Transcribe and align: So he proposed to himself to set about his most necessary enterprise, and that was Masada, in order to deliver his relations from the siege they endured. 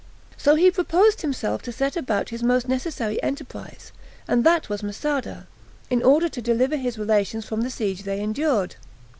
So 0.35 0.55
he 0.55 0.71
proposed 0.71 1.19
to 1.19 1.27
himself 1.27 1.61
to 1.61 1.71
set 1.71 1.95
about 1.95 2.29
his 2.29 2.41
most 2.41 2.67
necessary 2.67 3.21
enterprise, 3.21 3.91
and 4.27 4.43
that 4.43 4.67
was 4.67 4.81
Masada, 4.81 5.45
in 5.91 6.01
order 6.01 6.27
to 6.27 6.41
deliver 6.41 6.77
his 6.77 6.97
relations 6.97 7.45
from 7.45 7.61
the 7.61 7.69
siege 7.69 8.01
they 8.01 8.19
endured. 8.19 8.77